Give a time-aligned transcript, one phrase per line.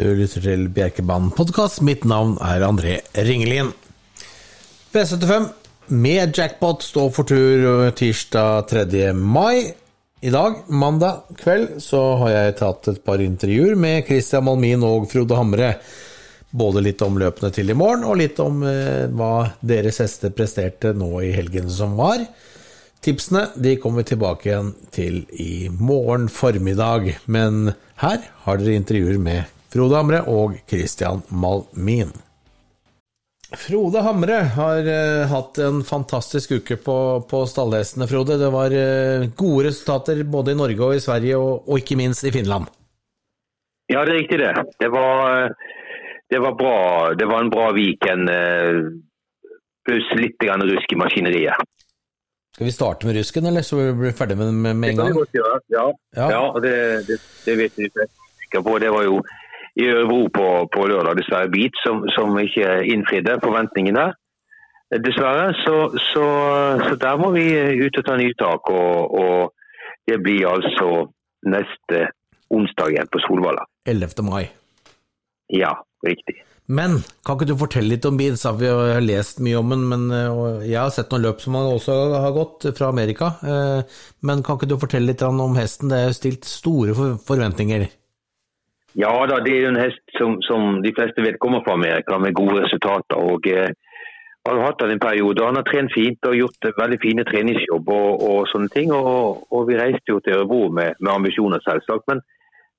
[0.00, 1.82] Du lytter til Bjerkebanen podkast.
[1.84, 3.74] Mitt navn er André Ringelien.
[4.94, 5.50] V75
[5.92, 9.10] med jackpot står for tur tirsdag 3.
[9.12, 9.74] mai.
[10.24, 15.04] I dag, mandag kveld, så har jeg tatt et par intervjuer med Christian Malmin og
[15.12, 15.74] Frode Hamre.
[16.48, 20.96] Både litt om løpene til i morgen, og litt om eh, hva deres hester presterte
[20.96, 22.24] nå i helgen som var.
[23.04, 29.20] Tipsene de kommer vi tilbake igjen til i morgen formiddag, men her har dere intervjuer
[29.20, 32.10] med Frode Hamre og Christian Malmin.
[33.50, 36.96] Frode Hamre har uh, hatt en fantastisk uke på,
[37.30, 38.38] på stallhestene, Frode.
[38.38, 42.26] Det var uh, gode resultater både i Norge og i Sverige, og, og, ikke minst
[42.26, 42.70] i Finland.
[43.90, 44.52] Ja, det er riktig det.
[44.78, 45.50] Det var,
[46.30, 46.78] det var bra.
[47.18, 48.30] Det var en bra weekend.
[48.30, 48.90] Uh,
[49.86, 51.66] pluss litt rusk i maskineriet.
[52.54, 54.96] Skal vi starte med rusken, eller så blir vi ferdig med den med, med en
[54.96, 55.06] gang?
[55.06, 55.84] Det kan vi godt gjøre, ja.
[56.18, 56.30] ja.
[56.34, 56.74] ja det,
[57.06, 58.08] det, det, vet vi ikke.
[58.82, 59.20] Det var jo
[59.76, 64.10] i Ørebro på, på lørdag, dessverre, Beat, som, som ikke innfridde forventningene.
[64.90, 65.52] Dessverre.
[65.64, 65.76] Så,
[66.10, 66.26] så,
[66.86, 67.46] så, der må vi
[67.86, 68.70] ut og ta nytak.
[68.74, 69.52] Og, og
[70.10, 71.06] det blir altså
[71.46, 72.08] neste
[72.50, 73.66] onsdag igjen på Solvalla.
[73.86, 74.24] 11.
[74.26, 74.44] mai.
[75.54, 75.74] Ja,
[76.06, 76.40] riktig.
[76.70, 78.44] Men kan ikke du fortelle litt om Beats?
[78.58, 80.04] Vi har lest mye om den, men
[80.62, 83.32] jeg har sett noen løp som han også har gått fra Amerika.
[83.42, 83.96] Eh,
[84.26, 85.90] men kan ikke du fortelle litt om hesten?
[85.90, 86.94] Det er stilt store
[87.26, 87.88] forventninger?
[88.98, 92.18] Ja da, det er jo en hest som, som de fleste vet kommer fra Amerika,
[92.18, 93.16] med gode resultater.
[93.16, 93.70] og eh,
[94.48, 95.44] har hatt den en periode.
[95.44, 98.92] Han har trent fint og gjort veldig fine treningsjobb og, og sånne ting.
[98.96, 102.06] Og, og, vi reiste jo til Ørebro med, med, ambisjoner, selvsagt.
[102.08, 102.22] Men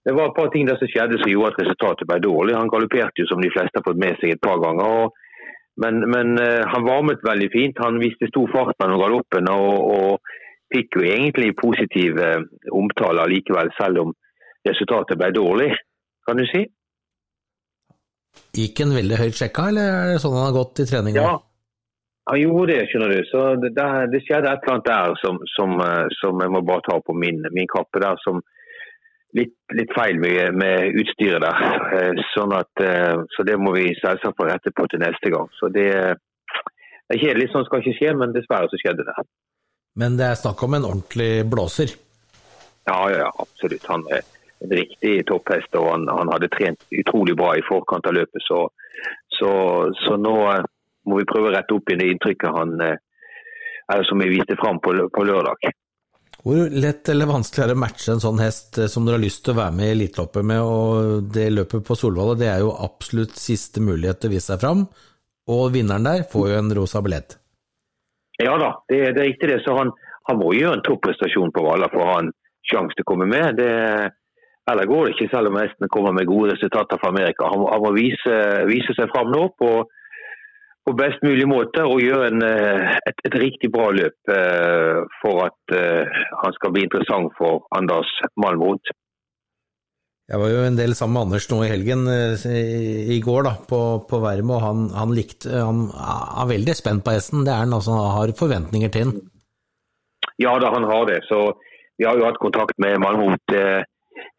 [0.06, 2.58] det var et par ting der som skjedde som gjorde at resultatet ble dårlig.
[2.58, 4.98] Han galopperte jo som de fleste har fått med seg et par ganger.
[5.04, 5.14] Og,
[5.82, 7.86] men, men uh, han varmet veldig fint.
[7.86, 10.34] Han viste stor fart mellom galoppen og,
[10.72, 12.28] fikk jo egentlig positive
[12.72, 14.14] omtaler likevel, selv om
[14.64, 15.68] resultatet ble dårlig
[16.28, 16.66] kan du si.
[18.56, 21.24] Gikk han veldig høyt sjekka, eller er det sånn han har gått i treninga?
[21.24, 21.36] Ja,
[22.30, 23.20] han gjorde det, skjønner du.
[23.28, 23.72] Så det,
[24.14, 27.16] det skjedde et eller annet der som, som, eh, som, jeg må bare ta på
[27.18, 28.20] min, min kappe der.
[28.26, 28.44] som
[29.32, 31.62] Litt, litt feil med, med, utstyret der.
[31.96, 35.48] Eh, sånn at, eh, så det må vi selvsagt få rette på til neste gang.
[35.56, 35.88] Så det,
[37.08, 39.16] det er kjedelig, sånn skal ikke skje, men dessverre så skjedde det.
[40.04, 41.96] Men det er snakk om en ordentlig blåser?
[42.88, 43.88] Ja, ja, absolutt.
[43.88, 44.28] Han er
[44.62, 48.44] en riktig topphest, og han, han, hadde trent utrolig bra i forkant av løpet.
[48.46, 48.64] Så,
[49.40, 49.52] så,
[50.06, 50.66] så nå eh,
[51.10, 54.58] må vi prøve å rette opp i det inntrykket han er eh, som vi viste
[54.60, 55.72] fram på, på, lørdag.
[56.42, 59.26] Hvor lett eller vanskelig er det å matche en sånn hest eh, som dere har
[59.26, 60.62] lyst til å være med i Eliteloppet med?
[60.62, 64.62] og Det løpet på Solvalla det er jo absolutt siste mulighet til å vise seg
[64.62, 64.86] fram,
[65.52, 67.38] og vinneren der får jo en rosa billett.
[68.42, 69.60] Ja da, det, det er riktig det.
[69.66, 69.92] Så han,
[70.30, 72.32] han må gjøre en topprestasjon på Valla for å ha en
[72.66, 73.58] sjanse til å komme med.
[73.60, 73.70] Det,
[74.70, 77.50] eller går det ikke, selv om hestene kommer med gode resultater fra Amerika.
[77.50, 78.38] Han, han må vise,
[78.70, 79.72] vise, seg fram nå på,
[80.86, 85.48] på, best mulig måte og gjøre en, eh, et, et, riktig bra løp eh, for
[85.48, 88.94] at eh, han skal bli interessant for Anders Malmrot.
[90.32, 93.82] Jeg var jo en del sammen med Anders nå i helgen i går da, på,
[94.08, 97.44] på og han, han, likte, han er veldig spent på hesten.
[97.44, 99.20] Det er han altså, han har forventninger til den.
[100.40, 101.20] Ja da, han har det.
[101.28, 101.42] Så
[102.00, 103.84] vi har jo hatt kontakt med Malmrot eh,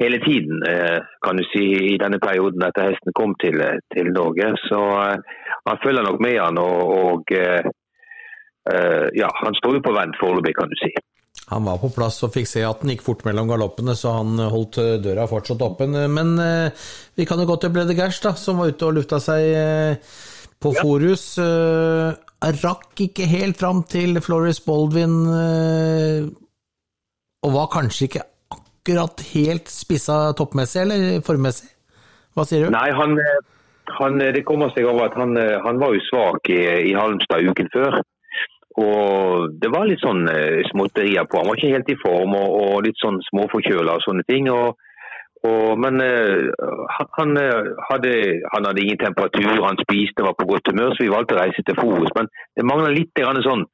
[0.03, 3.61] hele tiden, eh, kan du si, i denne perioden etter hesten kom til,
[3.95, 4.53] til Norge.
[4.67, 5.17] Så uh,
[5.69, 7.37] han følger nok med han, og, og
[9.19, 10.91] ja, han står jo på vent foreløpig, kan du si.
[11.51, 14.39] Han var på plass og fikk se at den gikk fort mellom galoppene, så han
[14.39, 15.97] holdt døra fortsatt åpen.
[16.15, 16.37] Men
[17.19, 19.43] vi kan jo gå til Brede Gersh, da, som var ute og lufta seg
[20.63, 20.85] på ja.
[20.85, 21.27] Forus.
[22.63, 25.19] rakk ikke helt fram til Floris Baldwin,
[27.43, 28.27] og var kanskje ikke
[28.83, 31.69] akkurat helt spissa toppmessig, eller formmessig?
[32.35, 32.73] Hva sier du?
[32.75, 33.19] Nei, han,
[33.99, 37.71] han, det kommer seg over at han, han var jo svak i, i, Halmstad uken
[37.73, 38.01] før.
[38.83, 41.39] Og det var litt sånn uh, småtterier på.
[41.39, 44.49] Han var ikke helt i form og, og litt sånn småforkjøla og sånne ting.
[44.51, 44.81] Og,
[45.45, 47.37] og, men uh, han,
[47.91, 48.15] hadde,
[48.49, 51.67] han, hadde, ingen temperatur, han spiste, var på godt humør, så vi valgte å reise
[51.69, 52.11] til Forus.
[52.17, 53.69] Men det mangla litt sånn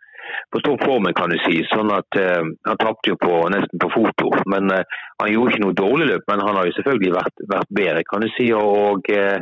[0.52, 1.60] på toppformen, kan du si.
[1.70, 4.32] Sånn at eh, Han tapte jo på, nesten på foto.
[4.52, 7.72] men eh, Han gjorde ikke noe dårlig løp, men han har jo selvfølgelig vært, vært
[7.80, 8.50] bedre, kan du si.
[8.56, 9.38] og eh,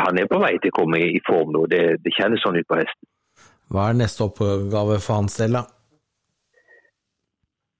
[0.00, 1.66] Han er på vei til å komme i, i form nå.
[1.70, 3.08] Det, det, kjennes sånn ut på hesten.
[3.72, 5.64] Hva er neste oppgave for hans del, da?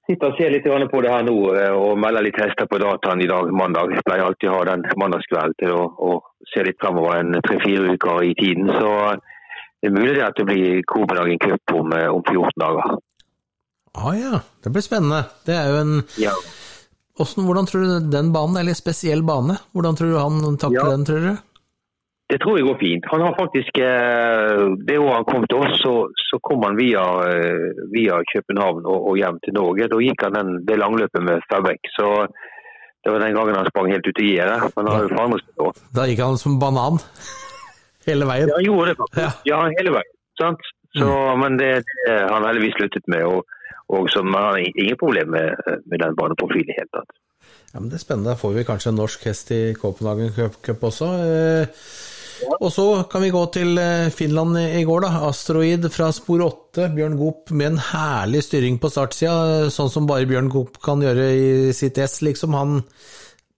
[0.05, 1.33] Sitter og ser litt på det her nå
[1.81, 3.95] og melder litt hester på dataen i dag, mandag.
[3.95, 6.11] Jeg pleier alltid å ha den mandagskvelden til å, å
[6.51, 8.69] se litt fremover en tre-fire uker i tiden.
[8.69, 8.91] så
[9.85, 12.95] det er mulig at det blir Copenhagen Cup om, eh, om 14 dager.
[13.95, 15.19] Ah ja, det blir spennende.
[15.45, 16.33] Det er jo en ja.
[17.15, 20.89] Hvordan, hvordan tror du den banen, eller spesiell bane, hvordan tror du han takler Ja.
[20.95, 21.35] den, tror du?
[22.27, 23.05] Det tror jeg går fint.
[23.11, 27.05] Han har faktisk, eh, Det året han kom til oss, så, så kom han via,
[27.29, 29.87] eh, via København og, og hjem til Norge.
[29.87, 31.79] Da gikk han den, det langløpet med Fabrik.
[31.95, 32.25] Så
[33.05, 34.73] det var den gangen han sprang helt ut i gjerdet.
[34.75, 35.83] Men han har jo forandret seg.
[35.93, 36.97] Da gikk han som banan
[38.07, 38.51] hele veien.
[38.53, 39.21] Ja, gjorde det faktisk.
[39.23, 39.31] Ja.
[39.51, 40.11] Ja, hele veien.
[40.39, 40.71] Sant?
[40.95, 41.11] Så,
[41.41, 41.69] Men det,
[42.05, 43.25] det har han heldigvis sluttet med.
[43.27, 43.43] Og,
[43.91, 47.15] og så, man har ingen problemer med, med den barneprofilen i det hele tatt.
[47.73, 48.31] Ja, men Det er spennende.
[48.33, 51.09] Da får vi kanskje en norsk hest i Copenhagen Cup, Cup også.
[51.27, 51.81] Eh,
[52.59, 55.11] Og så kan vi gå til eh, Finland i går, da.
[55.29, 56.89] Asteroid fra spor 8.
[56.95, 61.29] Bjørn Goop med en herlig styring på startsida, sånn som bare Bjørn Goop kan gjøre
[61.35, 62.55] i sitt ess, liksom.
[62.59, 62.81] Han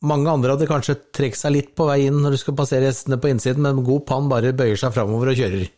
[0.05, 3.17] mange andre hadde kanskje trukket seg litt på vei inn når du skal passere hestene
[3.21, 5.69] på innsiden, men god pann bare bøyer seg framover og kjører.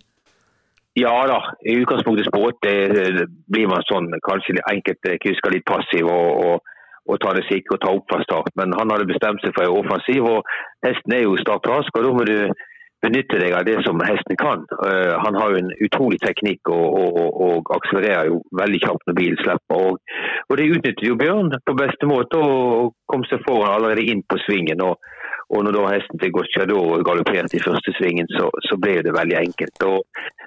[1.00, 1.38] Ja da,
[1.70, 6.74] i utgangspunktet sport blir man sånn kanskje enkelte kusker litt passiv og, og,
[7.08, 8.52] og tar det sikre og tar opp fra start.
[8.60, 10.50] Men han hadde bestemt seg for en offensiv, og
[10.86, 11.96] hesten er jo startrask.
[11.96, 12.36] og Da må du
[13.04, 14.66] benytte deg av det som hesten kan.
[14.84, 19.20] Uh, han har jo en utrolig teknikk og, og, og, akselererer jo veldig kjapt når
[19.20, 19.86] bilen slipper.
[19.86, 20.18] Og,
[20.50, 24.40] og det utnyttet jo Bjørn på beste måte og kom seg foran allerede inn på
[24.46, 24.84] svingen.
[24.84, 29.40] og når da hesten til Gocciador galopperte i første svingen, så, så ble det veldig
[29.40, 29.88] enkelt.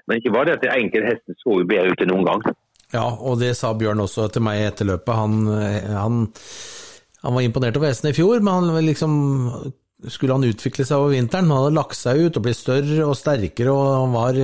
[0.07, 2.45] Men ikke bare det at det enkelt, hesten så jo bedre ut enn noen gang.
[2.93, 5.17] Ja, og det sa Bjørn også til meg etter løpet.
[5.17, 5.49] Han,
[5.97, 6.21] han,
[7.25, 9.17] han var imponert over hesten i fjor, men han liksom
[10.11, 11.51] skulle han utvikle seg over vinteren.
[11.51, 14.41] Han hadde lagt seg ut og blitt større og sterkere, og han var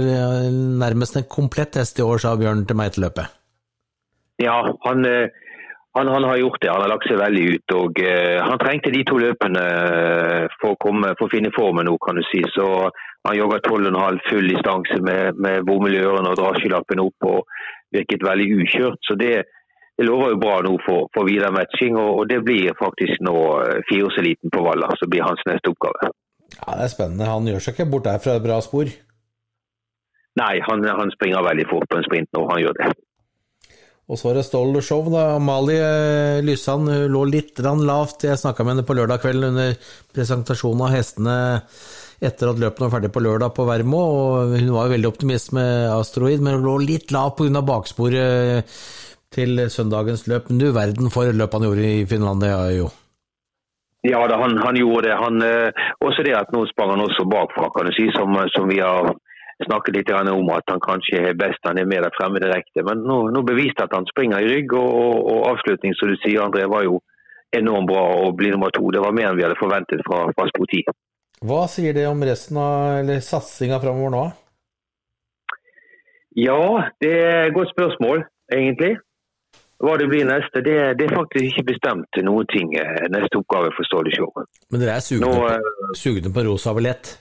[0.84, 3.34] nærmest en komplett hest i år, sa Bjørn til meg etter løpet.
[4.38, 5.34] Ja, han, eh,
[5.99, 6.70] han, han har gjort det.
[6.70, 7.75] Han har lagt seg veldig ut.
[7.75, 11.88] og uh, Han trengte de to løpene eh, for å, komme, for å finne formen
[11.90, 12.44] nå, kan du si.
[12.54, 12.69] Så
[13.26, 17.58] han jogga 12,5 full distanse med, med bomull i ørene og drasjelappen opp og
[17.94, 19.00] virket veldig ukjørt.
[19.08, 19.43] Så det,
[19.98, 21.98] det lover jo bra nå for, for videre matching.
[21.98, 26.12] Og, og det blir faktisk nå uh, fireårseliten på Valla, som blir hans neste oppgave.
[26.54, 27.26] Ja, Det er spennende.
[27.28, 28.92] Han gjør seg ikke bort der fra et bra spor.
[30.38, 32.46] Nei, han, han springer veldig fort på en sprint nå.
[32.52, 32.92] Han gjør det.
[34.08, 35.24] Og så er det Stål Show, da.
[35.36, 38.24] Amalie eh, Lysand hun lå litt lavt.
[38.24, 39.74] Jeg snakka med henne på lørdag kveld under
[40.16, 41.34] presentasjonen av hestene
[42.18, 43.98] etter at løpene var ferdig på lørdag på Vermo.
[43.98, 47.62] og Hun var jo veldig optimist med Asteroid, men hun lå litt lavt pga.
[47.66, 48.78] baksporet
[49.34, 50.48] til søndagens løp.
[50.48, 52.88] Men du verden for løp han gjorde i Finlandia, jo.
[54.06, 55.16] Ja, da, han, han gjorde det.
[55.19, 58.69] Han, eh, også det at nå sprang han også bakfra, kan du si, som, som
[58.70, 59.10] vi har
[59.66, 62.84] snakket litt om at han kanskje er best, han er med der fremme direkte.
[62.86, 66.16] Men nå, nå beviste at han springer i rygg, og, og, og avslutning, som du
[66.22, 67.00] sier, André, var jo
[67.56, 68.86] enormt bra å bli nummer to.
[68.94, 70.94] Det var mer enn vi hadde forventet fra, fra spor 10.
[71.48, 74.25] Hva sier det om resten av eller satsinga framover nå?
[76.38, 76.62] Ja,
[77.02, 78.22] det er et godt spørsmål,
[78.54, 78.98] egentlig.
[79.78, 82.72] Hva det blir neste, det, det er faktisk ikke bestemt noen ting.
[82.75, 84.32] eh, Neste oppgave for Ståle Show.
[84.72, 87.12] Men dere er sugne, Nå, på, sugne på rosa billett?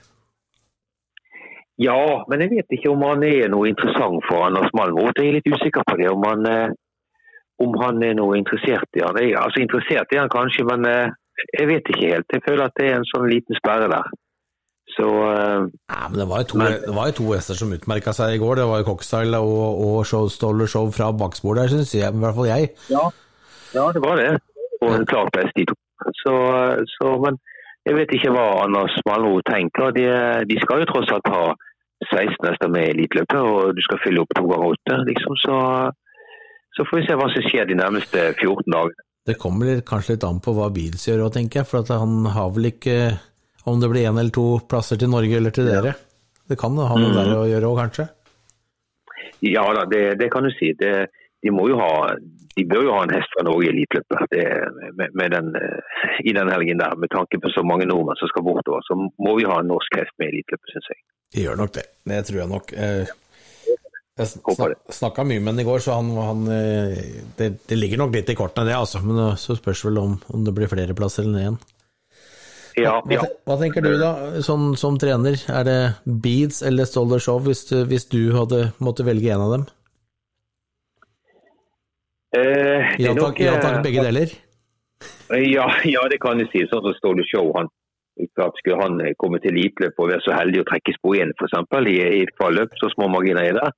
[1.78, 5.20] Ja, men jeg vet ikke om han er noe interessant for Anders Malmrot.
[5.22, 6.08] Jeg er litt usikker på det.
[6.10, 6.74] Om han, eh,
[7.62, 9.20] om han er noe interessert i han.
[9.38, 11.14] Altså Interessert er han kanskje, men eh,
[11.54, 12.34] jeg vet ikke helt.
[12.34, 14.10] Jeg føler at det er en sånn liten sperre der.
[14.94, 17.72] Så eh, Ja, men det var jo to, Men- det var jo to hester som
[17.72, 18.60] utmerka seg i går.
[18.60, 22.08] Det var jo Cockstyle og, og Showstoller Show fra baksporet der, syns jeg.
[22.08, 22.72] I hvert fall jeg.
[22.92, 23.04] ja.
[23.94, 24.32] det var det.
[24.82, 25.74] Og en klart best, de to.
[26.22, 26.34] Så,
[26.94, 27.38] så, men
[27.88, 29.90] jeg vet ikke hva Anders Malmo tenker.
[29.96, 30.04] De,
[30.50, 31.44] de skal jo tross alt ha
[32.06, 34.98] 16 hester med i eliteløpet, og du skal fylle opp to ganger åtte.
[35.10, 35.56] Liksom, så,
[36.76, 39.04] så får vi se hva som skjer de nærmeste 14 dagene.
[39.28, 41.68] Det kommer kanskje litt an på hva Beals gjør òg, tenker jeg.
[41.68, 42.94] For han har vel ikke
[43.68, 45.94] Om det blir én eller to plasser til Norge eller til dere.
[46.48, 48.08] Det kan ha noe der å gjøre òg, kanskje.
[49.44, 50.72] Ja da, det, det kan du si.
[50.78, 50.92] Det,
[51.44, 51.90] de, må jo ha,
[52.56, 55.84] de bør jo ha en hest fra Norge i elitløpet eh,
[56.24, 56.96] i den helgen der.
[56.98, 60.00] Med tanke på så mange nordmenn som skal bortover, så må vi ha en norsk
[60.00, 61.00] hest med i elitløpet, syns jeg.
[61.36, 61.86] De gjør nok det.
[62.08, 62.74] Det tror jeg nok.
[62.74, 63.16] Eh,
[64.18, 64.26] Jeg
[64.90, 67.02] snakka mye med han i går, så han, han eh,
[67.38, 69.04] det, det ligger nok litt i kortene, det, altså.
[69.04, 71.60] Men så spørs vel om, om det blir flere plasser enn én.
[72.78, 73.24] Ja, ja.
[73.48, 74.12] hva tenker du da,
[74.44, 75.38] som, som trener?
[75.50, 79.54] Er det Beads eller Stoller Show, hvis du, hvis du hadde måttet velge en av
[79.56, 79.66] dem?
[82.36, 84.34] Eh, Ja takk, ja, eh, takk begge deler.
[85.30, 86.64] Ja, ja, det kan du si.
[86.68, 87.50] Sånn som Ståle Show.
[87.56, 87.70] Han,
[88.36, 91.34] klart skulle han eh, komme til elitløp og være så heldig å trekke spor 1
[91.36, 91.58] f.eks.
[91.78, 93.68] I, i et kvalløp, så små marginer er det,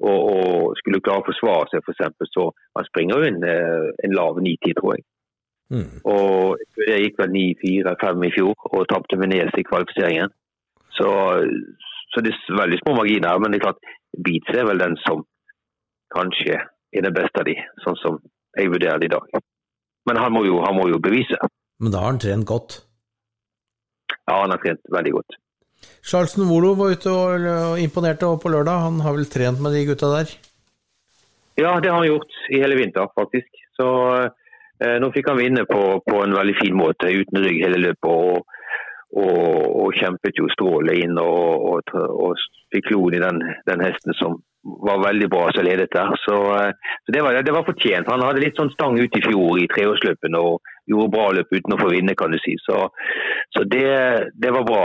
[0.00, 2.48] og, og skulle klare å forsvare seg f.eks., så
[2.78, 5.06] han springer jo en, eh, en lav 9-10, tror jeg.
[5.70, 6.00] Mm.
[6.10, 10.32] Og jeg gikk vel 9-4-5 i fjor og tapte med Nes i kvalifiseringen.
[10.96, 11.10] Så,
[12.10, 13.38] så det er veldig små marginer.
[13.38, 15.22] Men det er klart, Beats er vel den som
[16.14, 18.18] kanskje er den beste av de, sånn som
[18.58, 19.42] jeg vurderer det i dag.
[20.08, 21.38] Men han må, jo, han må jo bevise.
[21.80, 22.80] Men da har han trent godt.
[24.26, 25.38] Ja, han har trent veldig godt.
[26.04, 28.84] Charlsen Wolo var ute og, imponerte på lørdag.
[28.88, 30.34] Han har vel trent med de gutta der?
[31.60, 33.48] Ja, det har han gjort i hele vinter, faktisk.
[33.76, 33.86] Så
[34.80, 38.08] nå fikk han vinne på, på, en veldig fin måte, uten rygg hele løpet.
[38.08, 38.60] Og,
[39.10, 44.38] og, og kjempet jo strålet inn og, og fikk kloen i den, den, hesten som
[44.62, 46.12] var veldig bra som ledet der.
[46.24, 48.10] Så, eh, så det, var, det, var, fortjent.
[48.12, 50.60] Han hadde litt sånn stang ut i fjor i treårsløpene og
[50.90, 52.56] gjorde bra løp uten å få vinne, kan du si.
[52.66, 52.84] Så,
[53.56, 53.90] så det,
[54.36, 54.84] det, var bra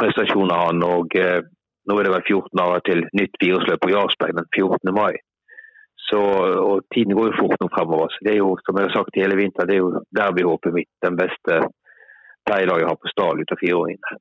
[0.00, 0.86] prestasjon av han.
[0.86, 1.42] og eh,
[1.86, 4.94] Nå er det vel 14 dager til nytt fireårsløp på Jarlsberg den 14.
[4.94, 5.12] mai.
[6.06, 6.20] Så,
[6.62, 8.12] og Tiden går jo fort nå fremover.
[8.14, 10.92] så det er jo, Som jeg har sagt hele vinter, det er jo derbyhåpet mitt.
[11.02, 11.60] Den beste
[12.46, 14.20] pleielaget har på stall ut av fireåringene.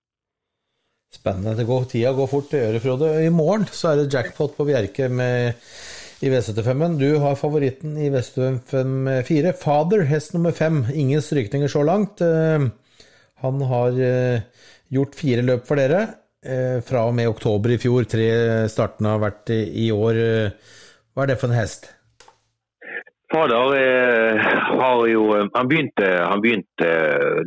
[1.16, 1.56] Spennende.
[1.56, 3.12] Det går, tida går fort, det gjør Frode.
[3.24, 5.62] I morgen så er det jackpot på Bjerke med,
[6.26, 6.98] i V75-en.
[7.00, 10.84] Du har favoritten i V75 Father, hest nummer fem.
[10.92, 12.24] Ingen strykninger så langt.
[12.26, 12.68] Eh,
[13.46, 16.08] han har eh, gjort fire løp for dere.
[16.46, 18.10] Eh, fra og med oktober i fjor.
[18.10, 18.28] Tre
[18.72, 20.20] startene har vært i år.
[21.16, 21.86] Hva er det for en hest?
[23.32, 24.42] Fader eh,
[24.82, 25.22] har jo
[25.56, 26.90] Han begynte, han begynte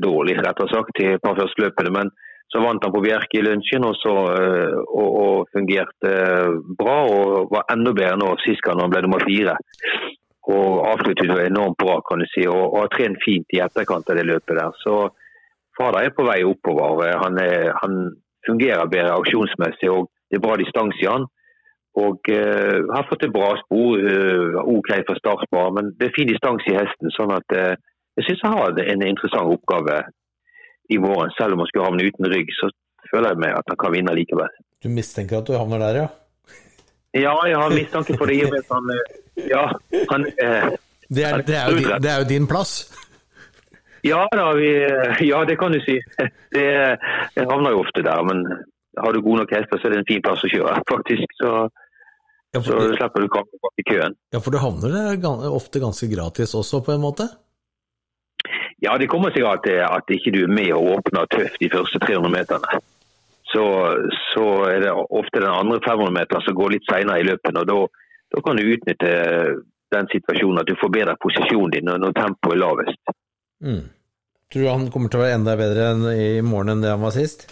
[0.00, 1.92] dårlig, rett og sagt, i et par første løpene.
[1.92, 2.10] Men
[2.48, 4.14] så vant han på Bjerke i lunsjen og, så,
[4.88, 6.14] og, og, fungerte
[6.80, 6.96] bra.
[7.12, 9.58] Og var enda bedre nå sist gang han ble nummer fire.
[10.48, 12.48] Og avsluttet jo enormt bra, kan du si.
[12.48, 14.72] Og, og har trent fint i etterkant av det løpet der.
[14.80, 15.10] Så
[15.76, 17.18] Fader er på vei oppover.
[17.20, 18.00] Han, er, han
[18.48, 21.28] fungerer bedre aksjonsmessig og det er bra distanse i han.
[21.98, 23.98] Og uh, har fått et bra spor.
[23.98, 27.12] Uh, OK fra startbar, men det er fin distanse i hesten.
[27.14, 27.74] sånn at uh,
[28.18, 30.02] jeg syns jeg har en interessant oppgave
[30.94, 31.32] i morgen.
[31.38, 32.70] Selv om han skulle havne uten rygg, så
[33.10, 34.50] føler jeg meg at han kan vinne likevel.
[34.82, 36.08] Du mistenker at du havner der, ja?
[37.16, 38.34] Ja, jeg har mistanke for det.
[38.36, 38.90] i han,
[39.48, 39.62] ja,
[40.10, 40.26] han,
[41.08, 42.72] det, er, det, er din, det, er, jo din, plass?
[44.04, 44.68] Ja, da, vi,
[45.30, 45.96] ja det kan du si.
[46.54, 46.64] Det,
[47.36, 48.22] jeg havner jo ofte der.
[48.28, 48.44] Men
[49.02, 51.34] har du god nok hester, så er det en fin plass å kjøre, faktisk.
[51.40, 51.52] Så,
[52.56, 54.16] ja, så du slipper du kampen bak i køen.
[54.32, 57.28] Ja, for du havner der ofte ganske gratis også, på en måte?
[58.80, 61.98] Ja, det kommer seg at, at ikke du er med og åpner tøft de første
[62.04, 62.80] 300 meterne.
[63.48, 63.64] Så,
[64.32, 67.58] så er det ofte den andre 500 meteren som går litt senere i løpet.
[67.58, 69.12] og da, kan du utnytte
[69.94, 73.14] den situasjonen at du får bedre posisjonen din når, når tempoet er lavest.
[73.64, 73.84] Mm.
[74.48, 77.04] Tror du han kommer til å være enda bedre enn i morgen enn det han
[77.04, 77.48] var sist?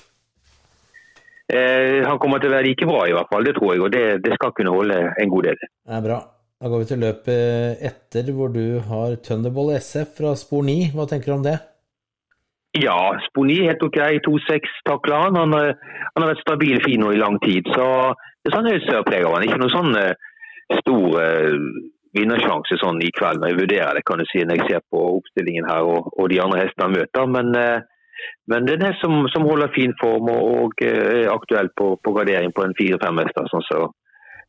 [1.46, 3.46] Eh, han kommer til å være like bra, i hvert fall.
[3.46, 3.84] Det tror jeg.
[3.84, 5.62] Og det, det skal kunne holde en god del.
[5.62, 6.18] Det er bra.
[6.56, 10.92] Da går vi til løpet etter, hvor du har Thunderboll SF fra spor 9.
[10.96, 11.58] Hva tenker du om det?
[12.80, 12.96] Ja,
[13.28, 13.98] spor 9 helt ok.
[14.26, 15.36] 2-6 takler han.
[15.36, 17.68] Han, han, har vært stabil fin nå i lang tid.
[17.76, 17.84] Så
[18.42, 19.46] det er sånn sørpreg av han.
[19.46, 20.16] Ikke noe sånn uh,
[20.80, 21.56] stor uh,
[22.16, 25.02] vinnersjanse sånn i kveld når jeg vurderer det, kan du si, når jeg ser på
[25.18, 27.30] oppstillingen her og, og de andre hestene han møter.
[27.36, 27.95] Men uh,
[28.50, 31.96] men det er det som, som holder fin form og, og eh, er aktuell på,
[32.02, 33.48] på, gradering på en fire-fem hester.
[33.50, 33.84] Sånn så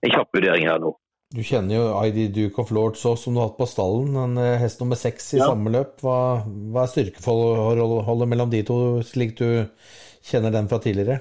[0.05, 0.93] en kjapp vurdering her nå.
[1.35, 4.13] Du kjenner jo ID Duke of Lords òg, som du har hatt på stallen.
[4.21, 5.49] En eh, hest nummer seks i ja.
[5.49, 5.97] samme løp.
[6.05, 9.49] Hva, hva er styrkeforholdet mellom de to, slik du
[10.27, 11.19] kjenner den fra tidligere?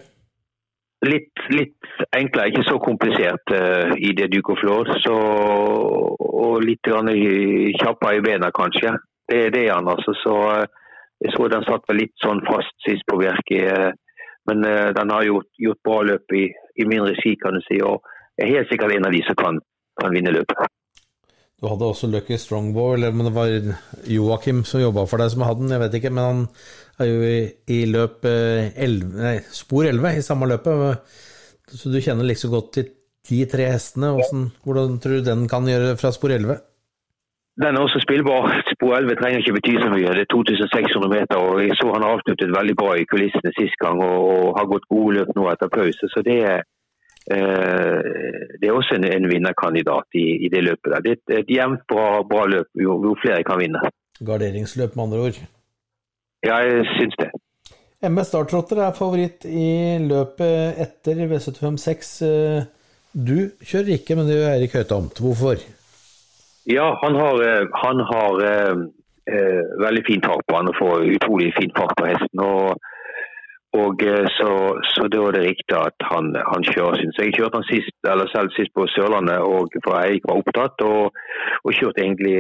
[1.06, 5.04] Litt, litt enklere, ikke så komplisert uh, i det Duke of Lords.
[5.10, 8.94] og litt kjappere i bena, kanskje.
[9.28, 10.14] Det, det er han, altså.
[10.22, 10.85] Så uh,
[11.24, 13.60] jeg så den satt vel litt sånn fast sist på Bjerke.
[13.72, 13.92] Eh,
[14.46, 16.44] men uh, den har gjort, gjort bra løp i,
[16.78, 17.80] i, min regi, kan du si.
[17.82, 18.04] Og
[18.38, 19.58] er helt sikkert en av de som kan,
[19.98, 20.68] kan vinne løpet.
[21.56, 23.54] Du hadde også Lucky Strongbow, eller om det var
[24.12, 26.12] Joakim som jobba for deg som hadde den, jeg vet ikke.
[26.12, 26.42] Men han
[27.00, 27.38] er jo i,
[27.72, 31.16] i løp 11, eh, nei, spor 11 i samme løpet.
[31.72, 32.90] Så du kjenner liksom godt til
[33.26, 34.12] de tre hestene.
[34.14, 36.60] Hvordan, hvordan tror du den kan gjøre fra spor 11?
[37.62, 38.44] Den er også spillbar.
[38.74, 40.14] Spor 11 trenger ikke bety så mye.
[40.16, 41.36] Det er 2600 meter.
[41.44, 44.90] og Jeg så han avsluttet veldig bra i kulissene sist gang og, og har gått
[44.94, 46.10] gode løp nå etter pause.
[46.12, 46.60] Så det er,
[47.34, 48.00] eh,
[48.60, 50.92] det er også en, en vinnerkandidat i, i, det løpet.
[50.92, 51.04] der.
[51.06, 53.80] Det er et jevnt bra, bra løp jo, jo, flere kan vinne.
[54.28, 55.40] Garderingsløp, med andre ord?
[56.44, 57.30] Ja, jeg syns det.
[58.04, 62.12] MS Startrotter er favoritt i løpet etter V756.
[62.28, 62.68] Eh,
[63.16, 65.24] du kjører ikke, men det gjør Eirik Høytomt.
[65.24, 65.64] Hvorfor?
[66.68, 68.76] Ja, han har, eh, han har eh,
[69.34, 72.40] eh, veldig fin tak på han og får utrolig fin fart på hesten.
[72.42, 72.74] og,
[73.82, 74.50] og eh, så,
[74.94, 77.04] så, da er det riktig at han, han kjører.
[77.14, 77.94] Så jeg kjørte han sist,
[78.34, 80.82] selv sist på Sørlandet, og for Eirik var opptatt.
[80.90, 81.14] Og,
[81.64, 82.38] og kjørte egentlig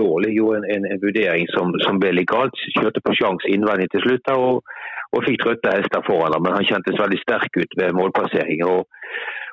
[0.00, 0.32] dårlig.
[0.38, 2.56] Gjorde en, en, en vurdering som, som, ble legalt.
[2.78, 4.64] Kjørte på sjanse innvendig til slutt og,
[5.12, 6.48] og fikk trøtte hester foran ham.
[6.48, 8.64] Men han kjentes veldig sterk ut ved målplassering.
[8.72, 8.88] og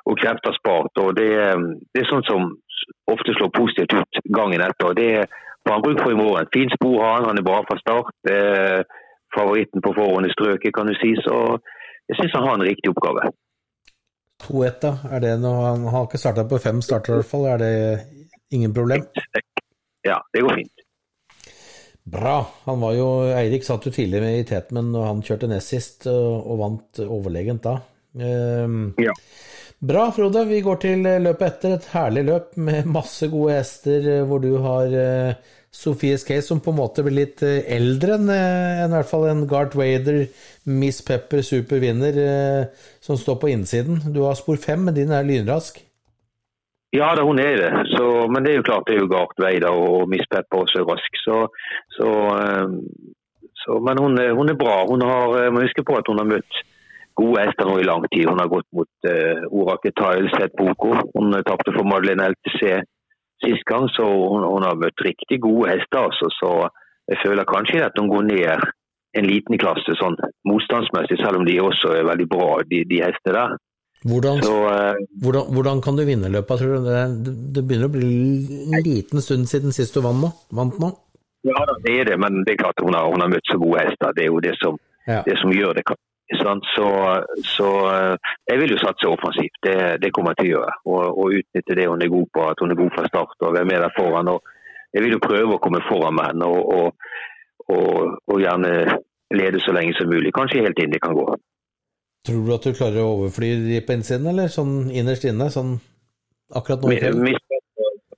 [0.06, 0.94] og krefter spart.
[1.02, 1.30] og det,
[1.92, 2.50] det, er sånn som
[3.12, 4.94] ofte slår positivt ut gangen etter.
[4.98, 5.10] Det
[5.62, 6.52] får han bruk for i morgen.
[6.54, 8.14] Fint spor har han, han er bra fra start.
[8.30, 8.80] Eh,
[9.36, 11.12] favoritten på forhånd i strøket, kan du si.
[11.26, 11.36] Så
[12.10, 13.28] jeg syns han har en riktig oppgave.
[14.46, 14.92] 2-1, da.
[15.16, 17.46] Er det noe, han har ikke starta på fem starter, i hvert fall.
[17.54, 17.74] Er det
[18.54, 19.06] ingen problem?
[20.06, 20.72] Ja, det går fint.
[22.06, 22.36] Bra.
[22.68, 26.06] Han var jo, Eirik satt jo tidlig med i teten, men han kjørte nest sist
[26.10, 27.80] og vant overlegent da.
[28.16, 29.12] Um, ja.
[29.86, 30.40] Bra, Frode.
[30.48, 31.76] Vi går til løpet etter.
[31.76, 36.72] Et herlig løp med masse gode hester, hvor du har Sofies Sofie Skay, som på
[36.72, 40.24] en måte blir litt eldre enn en, hvert fall en Gart Wader,
[40.66, 42.18] Miss Pepper, supervinner,
[43.04, 44.00] som står på innsiden.
[44.14, 45.78] Du har spor fem, men din er lynrask.
[46.96, 47.72] Ja da, hun er det.
[47.92, 50.86] Så, men det er jo klart det er jo Gart Wader og Miss Pepper også
[50.88, 51.20] rask.
[51.22, 51.42] Så,
[51.98, 52.08] så,
[53.62, 54.80] så, men hun, hun, er bra.
[54.88, 56.64] Hun har, må huske på at hun har møtt
[57.16, 58.28] gode hester nå i lang tid.
[58.28, 60.92] Hun har gått mot uh, Orakel Tiles et Boko.
[61.16, 62.80] Hun uh, tapte for Madeleine LTC
[63.44, 66.08] sist gang, så hun, hun, har møtt riktig gode hester.
[66.08, 66.50] Altså, så
[67.12, 68.66] jeg føler kanskje at hun går ned
[69.16, 70.16] en liten klasse sånn
[70.48, 73.56] motstandsmessig, selv om de også er veldig bra, de, de hestene der.
[74.06, 76.90] Hvordan, så, uh, hvordan, hvordan, kan du vinne løpet, tror du?
[76.90, 78.10] Det, det, begynner å bli
[78.68, 80.04] en liten stund siden sist du?
[80.04, 80.92] Vant nå?
[81.46, 83.82] Ja, det er det, men det er klart hun har, hun har møtt så gode
[83.86, 84.12] hester.
[84.14, 85.22] Det er jo det som, ja.
[85.26, 85.84] det som gjør det.
[86.34, 86.88] Så,
[87.56, 88.16] så, eh,
[88.50, 89.58] jeg vil jo satse offensivt.
[89.62, 90.74] Det, det, kommer jeg til å gjøre.
[90.90, 93.54] Og, og, utnytte det hun er god på, at hun er god fra start og
[93.54, 94.32] være med der foran.
[94.34, 94.40] Og
[94.94, 96.96] jeg vil jo prøve å komme foran med henne og,
[97.70, 98.72] og, og, gjerne
[99.34, 100.34] lede så lenge som mulig.
[100.34, 101.26] Kanskje helt inn det kan gå.
[102.26, 105.46] Tror du at du klarer å overfly de på innsiden, eller sånn innerst inne?
[105.54, 105.76] Sånn
[106.50, 106.90] akkurat nå?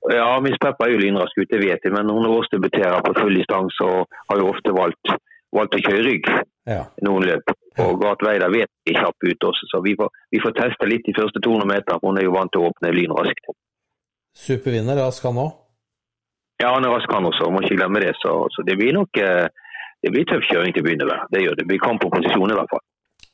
[0.09, 1.93] Ja, Miss Peppa er jo lynrask ut, det vet jeg.
[1.93, 5.13] Men hun årsdebuterer på full distanse og har jo ofte valgt,
[5.53, 6.87] valgt å kjøre rygg ja.
[7.05, 7.53] noen løp.
[7.85, 11.07] Og Gart Veida vet de kjapp ut også, så vi får, vi får teste litt
[11.07, 12.01] de første 200 meter.
[12.03, 13.53] Hun er jo vant til å åpne lynraskt.
[14.39, 15.55] Supervinner rask han òg?
[16.59, 18.15] Ja, han er rask han også, må ikke glemme det.
[18.23, 19.47] Så, så det blir nok eh,
[20.03, 21.29] det blir tøff kjøring til å begynne med.
[21.35, 21.67] Det gjør det.
[21.67, 22.85] Vi blir på posisjon i hvert fall.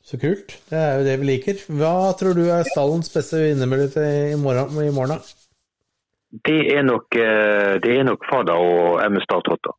[0.05, 0.53] Så kult.
[0.69, 1.65] Det er jo det vi liker.
[1.79, 3.97] Hva tror du er stallens beste vinnermulighet
[4.35, 4.77] i morgen?
[4.85, 5.25] I morgen
[6.43, 9.75] det er nok, eh, det er nok Fada og MS Starthotter.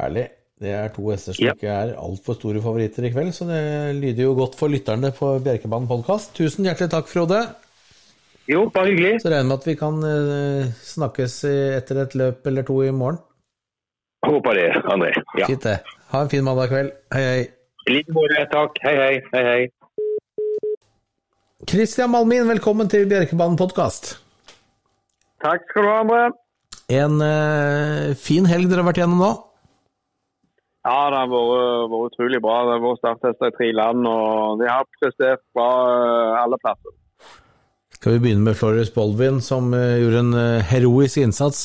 [0.00, 0.26] Herlig.
[0.62, 1.52] Det er to hester som ja.
[1.56, 3.62] ikke er altfor store favoritter i kveld, så det
[3.98, 6.30] lyder jo godt for lytterne på Bjerkebanen podkast.
[6.36, 7.40] Tusen hjertelig takk, Frode.
[8.46, 9.16] Jo, bare hyggelig.
[9.24, 13.18] Så regner med at vi kan uh, snakkes etter et løp eller to i morgen.
[14.24, 15.10] Håper det, André.
[15.40, 15.48] Ja.
[15.50, 15.78] Fint det.
[16.12, 16.92] Ha en fin mandag kveld.
[17.16, 17.40] Hei, hei.
[17.88, 18.44] I like måte.
[18.52, 18.78] Takk.
[18.84, 19.16] Hei, hei.
[19.32, 19.64] hei, hei.
[21.66, 24.14] Kristian Malmin, velkommen til Bjerkebanen podkast.
[25.42, 26.22] Takk skal du ha, André.
[26.94, 29.32] En uh, fin helg dere har vært gjennom nå?
[30.84, 32.56] Ja, det har vært, vært utrolig bra.
[32.66, 36.98] Det har vært starttester i tre land, og de har prestert bra eh, alle plasser.
[37.96, 40.34] Skal vi begynne med Flores Bolvin, som uh, gjorde en
[40.68, 41.62] heroisk innsats?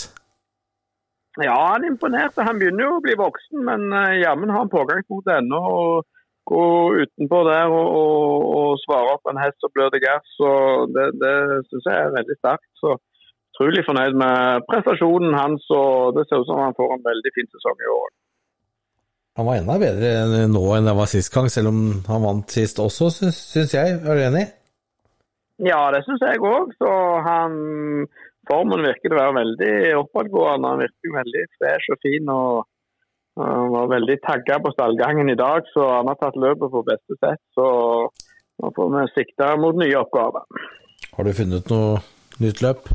[1.41, 2.45] Ja, han imponerte.
[2.47, 5.59] Han begynner jo å bli voksen, men jammen har han pågangsmot ennå.
[5.59, 6.07] og
[6.49, 6.63] Gå
[7.03, 10.31] utenpå der og, og, og, svare opp en hest som blør til gass.
[10.95, 11.35] Det, det
[11.67, 12.69] syns jeg er veldig sterkt.
[12.81, 12.95] Så
[13.59, 17.49] utrolig fornøyd med prestasjonen hans, og det ser ut som han får en veldig fin
[17.51, 18.09] sesong i år.
[19.39, 22.81] Han var enda bedre nå enn det var sist gang, selv om han vant sist
[22.83, 23.93] også, syns jeg.
[24.03, 24.41] Er du enig?
[25.63, 26.73] Ja, det syns jeg òg.
[26.75, 26.89] Så
[27.23, 27.55] han
[28.49, 30.73] Formen virker å være veldig oppadgående.
[30.73, 32.31] Han virker veldig fresh og fin.
[32.33, 32.65] og
[33.39, 37.19] Han var veldig tagga på stallgangen i dag, så han har tatt løpet på beste
[37.21, 37.39] sett.
[37.55, 37.67] Så
[38.59, 40.65] nå får vi sikte mot nye oppgaver.
[41.15, 42.01] Har du funnet noe
[42.43, 42.91] nytt løp?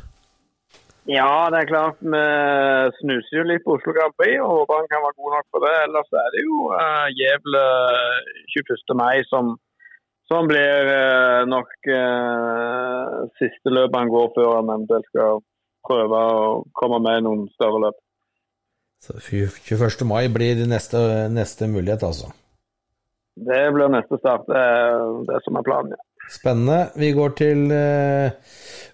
[1.05, 1.99] Ja, det er klart.
[2.01, 2.21] Vi
[2.99, 5.67] snuser jo litt på Oslo Grand Prix og håper han kan være god nok for
[5.67, 5.73] det.
[5.85, 7.65] Ellers er det jo uh, Gjevle
[8.55, 8.95] 21.
[8.97, 9.51] mai som,
[10.33, 15.45] som blir uh, nok uh, siste løpet han går før han eventuelt skal
[15.85, 16.49] prøve å
[16.81, 18.01] komme med noen større løp.
[19.05, 20.09] Så 21.
[20.09, 22.33] mai blir neste, neste mulighet, altså?
[23.37, 24.49] Det blir neste start.
[24.49, 26.04] Det er det som er planen, ja.
[26.31, 26.89] Spennende.
[26.97, 28.33] Vi går til eh,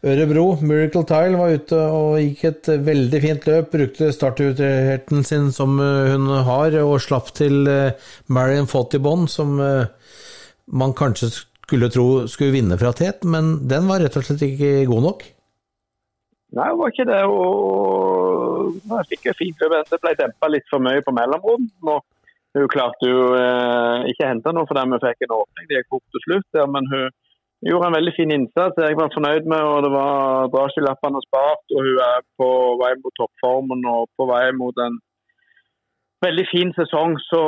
[0.04, 0.56] Ørebro.
[0.62, 3.70] Miracle Tile var ute og gikk et veldig fint løp.
[3.72, 7.96] Brukte startutdelingen sin som eh, hun har, og slapp til eh,
[8.28, 9.56] Marion Fautibond, som
[10.70, 14.88] man kanskje skulle tro skulle vinne fra tet, men den var rett og slett ikke
[14.90, 15.26] god nok?
[16.50, 17.20] Nei, det var ikke det.
[17.30, 19.76] og Jeg fikk jo fint løp.
[19.86, 21.68] Det ble dempa litt for mye på mellomrom.
[21.86, 22.00] Nå
[22.58, 25.68] hun klarte jo eh, ikke å hente noe fordi vi fikk en åpning.
[25.68, 27.04] Det gikk fort til slutt, der, men hun
[27.68, 28.80] gjorde en veldig fin innsats.
[28.82, 32.50] Jeg var fornøyd med og Det var drasjelappene spart, og hun er på
[32.82, 34.98] vei mot toppformen og på vei mot en
[36.26, 37.16] veldig fin sesong.
[37.28, 37.42] Så,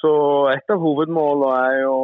[0.00, 0.12] så
[0.54, 1.98] et av hovedmålene er jo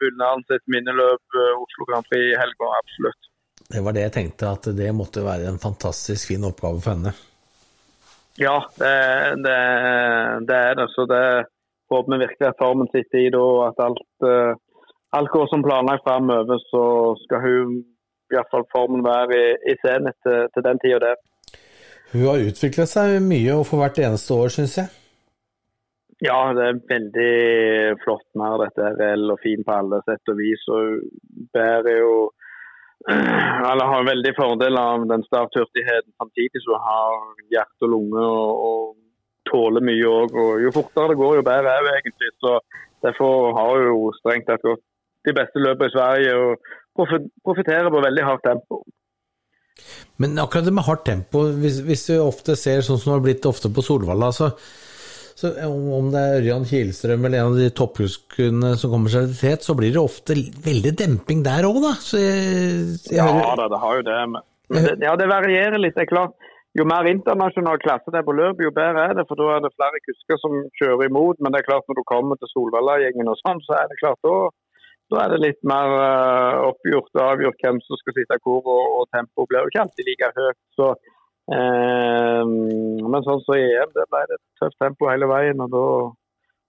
[0.00, 3.26] Bunnaren sitt minneløp eh, Oslo Grand Prix i helga, absolutt.
[3.70, 7.12] Det var det jeg tenkte, at det måtte være en fantastisk fin oppgave for henne.
[8.40, 8.96] Ja, det,
[9.44, 9.56] det,
[10.48, 10.88] det er det.
[10.94, 11.24] Så det
[11.92, 14.52] håper vi virkelig at formen sitter i da, og at alt, eh,
[15.18, 16.62] alt går som planlagt framover.
[16.72, 16.84] Så
[17.24, 17.74] skal hun
[18.32, 21.20] iallfall formen være i, i scenen til, til den tida der.
[22.12, 24.88] Hun har utvikla seg mye og for hvert eneste år, syns jeg.
[26.20, 27.34] Ja, det er veldig
[28.02, 30.66] flott mer dette er reell og fin på alle sett og vis.
[30.68, 31.04] og
[31.54, 32.14] bærer jo
[33.08, 37.14] eller har veldig fordel av den starthurtigheten samtidig som har
[37.52, 40.36] hjerte og lunge og, og tåler mye òg.
[40.64, 42.32] Jo fortere det går, jo bedre er det egentlig.
[42.44, 42.58] Så
[43.04, 44.82] Derfor har jo strengt tatt gått
[45.28, 47.12] de beste løpene i Sverige og
[47.44, 48.82] profitterer på veldig hardt tempo.
[50.20, 53.24] Men akkurat det med hardt tempo, hvis, hvis du ofte ser sånn som det har
[53.24, 54.50] blitt ofte på Solvalla, så
[55.40, 59.64] så om det er Ørjan Kielstrøm eller en av de topphuskene som kommer seg tet,
[59.64, 61.94] så blir det ofte veldig demping der òg, da.
[62.12, 64.18] Jeg, jeg ja da, det har jo det.
[64.34, 65.96] Men det, ja, det varierer litt.
[65.96, 66.36] det er klart.
[66.78, 69.24] Jo mer internasjonal klasse det er på løpet, jo bedre er det.
[69.26, 71.40] For da er det flere kusker som kjører imot.
[71.40, 74.20] Men det er klart når du kommer til Solvalla-gjengen og sånn, så er det klart
[74.28, 74.34] da,
[75.10, 79.00] da er det litt mer uh, oppgjort og avgjort hvem som skal sitte hvor, og,
[79.00, 80.60] og tempoet blir jo ikke alltid like høyt.
[80.76, 85.62] Så Eh, men sånn så i EM, det ble et tøft tempo hele veien.
[85.64, 85.86] og Da,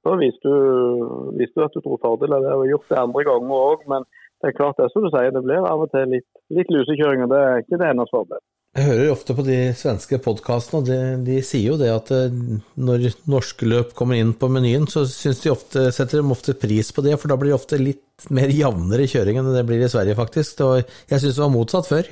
[0.08, 2.56] da viste, du, viste, du, at du tror fordel av det.
[2.56, 3.86] og gjort det andre ganger òg.
[3.92, 4.08] Men
[4.42, 7.28] det er klart det som du sier, det blir av og til litt, litt lusekjøring.
[7.28, 8.42] og Det er ikke det hennes fordel.
[8.72, 12.38] Jeg hører ofte på de svenske podkastene, og de, de, sier jo det at eh,
[12.80, 17.04] når norske løp kommer inn på menyen, så de ofte, setter de ofte pris på
[17.04, 20.16] det, for da blir det ofte litt mer jevnere kjøring enn det blir i Sverige,
[20.16, 20.64] faktisk.
[20.64, 22.08] Og jeg syns det var motsatt før.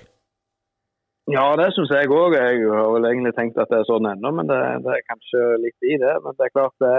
[1.30, 2.34] Ja, det syns jeg òg.
[2.34, 5.42] Jeg har vel egentlig tenkt at det er sånn ennå, men det, det, er kanskje
[5.62, 6.16] litt i det.
[6.24, 6.94] Men det er klart det,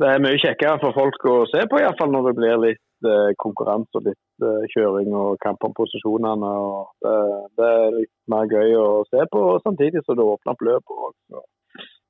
[0.00, 3.34] det er mye kjekkere for folk å se på, iallfall når det blir litt eh,
[3.44, 6.54] konkurranse og litt eh, kjøring og kamp om posisjonene.
[6.70, 7.18] og det,
[7.60, 11.44] det, er litt mer gøy å se på, samtidig som det åpner opp løpet òg.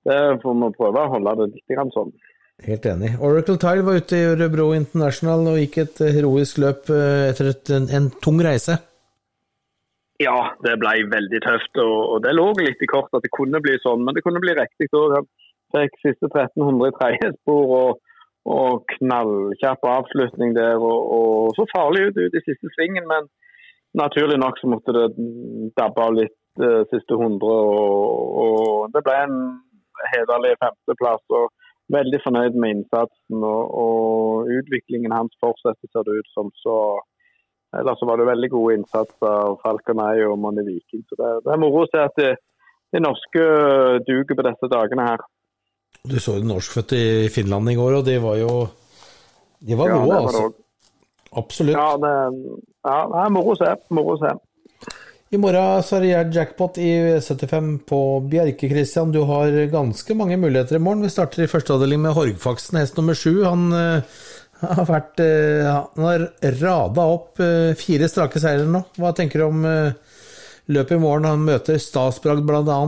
[0.04, 2.14] Det får vi prøve å holde det litt sånn.
[2.64, 3.16] Helt enig.
[3.18, 7.70] Oracle Tile var ute i Ørebro International og gikk et heroisk løp eh, etter et,
[7.74, 8.78] en, en tung reise.
[10.22, 11.78] Ja, det ble veldig tøft.
[11.82, 14.42] Og, og det lå litt i kort at det kunne bli sånn, men det kunne
[14.42, 15.24] bli riktig òg.
[15.74, 18.12] Fikk siste 1300 i tredje spor og,
[18.46, 20.78] og knallkjapp avslutning der.
[20.78, 23.26] Og, og, så farlig ut, ut i siste svingen, men
[23.98, 25.08] naturlig nok så måtte det
[25.78, 27.42] dabbe av litt eh, siste 100.
[27.42, 29.38] Og, det ble en
[30.14, 31.24] hederlig femteplass.
[31.34, 31.50] og
[31.92, 36.54] Veldig fornøyd med innsatsen og utviklingen hans fortsetter, ser det ut som.
[36.62, 36.76] så
[37.80, 41.04] Ellers var det veldig god innsats av Falconei og Moni Viking.
[41.08, 42.32] Så det, det, er moro å se at de,
[42.94, 43.44] de norske
[44.06, 45.24] duger på disse dagene her.
[46.04, 48.50] Du så jo norskfødte i Finland i går, og de var jo
[49.64, 50.48] De var gode, ja, altså.
[51.34, 51.76] Absolutt.
[51.76, 52.16] Ja, det,
[52.84, 53.70] ja, det er moro å se.
[53.96, 54.34] Moro å se.
[55.34, 57.98] I morgen så er det jackpot i V75 på
[58.30, 59.10] Bjerke, Christian.
[59.10, 61.02] Du har ganske mange muligheter i morgen.
[61.02, 63.40] Vi starter i første avdeling med Horgfaksen, hest nummer sju.
[63.42, 64.20] Han eh,
[64.78, 66.24] har vært eh, Han har
[66.60, 68.84] rada opp eh, fire strake seire nå.
[69.00, 69.92] Hva tenker du om eh,
[70.72, 71.28] løpet i morgen?
[71.28, 72.78] Han møter Stasbragd bl.a.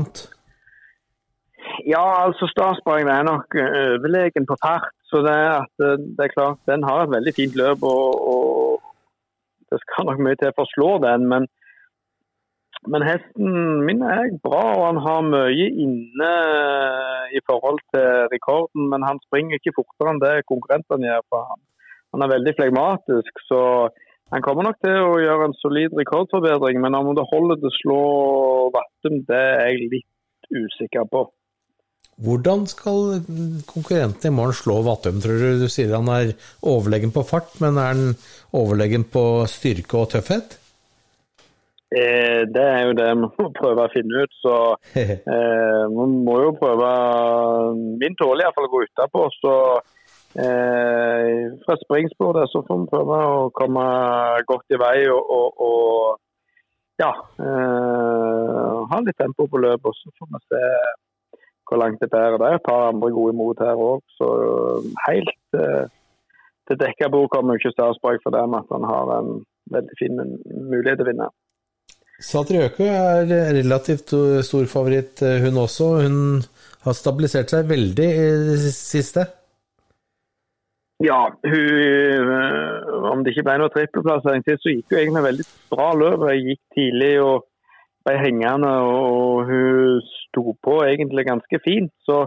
[1.86, 4.90] Ja, altså Stasbragd er nok overlegen på fart.
[5.06, 5.84] Så det er, at,
[6.18, 7.84] det er klart, den har et veldig fint løp.
[7.86, 11.28] og, og Det skal nok mye til for å slå den.
[11.30, 11.46] men
[12.92, 16.32] men hesten min er bra, og han har mye inne
[17.34, 18.88] i forhold til rekorden.
[18.92, 21.24] Men han springer ikke fortere enn det konkurrentene gjør.
[21.30, 21.62] for han.
[22.14, 23.60] Han er veldig flegmatisk, så
[24.34, 26.80] han kommer nok til å gjøre en solid rekordforbedring.
[26.82, 28.02] Men om det holder til å slå
[28.74, 31.26] Vattum, det er jeg litt usikker på.
[32.24, 33.18] Hvordan skal
[33.68, 35.48] konkurrenten i morgen slå Vattum, tror du?
[35.60, 36.32] Du sier han er
[36.64, 38.14] overlegen på fart, men er han
[38.56, 40.56] overlegen på styrke og tøffhet?
[41.94, 44.38] Eh, det er jo det vi må prøve å finne ut.
[44.42, 44.54] Så
[45.02, 46.90] eh, vi må jo prøve
[48.00, 49.26] Min tåler iallfall å gå utapå.
[49.38, 49.54] Så
[50.42, 53.88] eh, fra springsporet så får vi prøve å komme
[54.50, 56.22] godt i vei og, og, og
[56.96, 57.10] ja
[57.44, 60.00] eh, ha litt tempo på løpet.
[60.00, 60.64] Så får vi se
[61.66, 62.38] hvor langt det bærer.
[62.38, 64.02] Det er et par andre gode imot her òg.
[64.18, 64.26] Så
[65.06, 65.86] helt eh,
[66.66, 69.34] til dekka bord kommer jo ikke Starsborg for det med at han har en
[69.74, 70.22] veldig fin
[70.70, 71.28] mulighet til å vinne.
[72.22, 73.26] Satriøko er
[73.58, 74.14] relativt
[74.46, 75.88] stor favoritt, eh, hun også.
[76.06, 76.44] Hun
[76.86, 79.26] har stabilisert seg veldig i det siste.
[81.04, 85.46] Ja, hun, eh, om det ikke ble noe trippelplassering til, så gikk hun egentlig veldig
[85.74, 86.24] bra løp.
[86.24, 87.44] Hun gikk tidlig og
[88.06, 91.92] ble hengende, og hun sto på egentlig ganske fint.
[92.08, 92.22] Så